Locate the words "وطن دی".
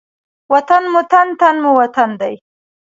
1.79-2.33